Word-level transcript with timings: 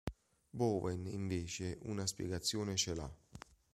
Bowen, 0.51 1.05
invece, 1.05 1.77
una 1.83 2.07
spiegazione 2.07 2.75
ce 2.75 2.95
l'ha. 2.95 3.13